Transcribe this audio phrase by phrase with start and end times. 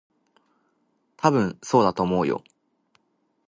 [1.15, 2.43] たぶん、そうだと思うよ。